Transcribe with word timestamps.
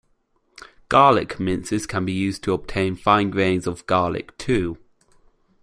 Garlic 0.89 1.33
mincers 1.37 1.87
can 1.87 2.05
be 2.05 2.11
used 2.11 2.41
to 2.41 2.53
obtain 2.53 2.95
fine 2.95 3.29
grains 3.29 3.67
of 3.67 3.85
garlic 3.85 4.35
too. 4.39 4.79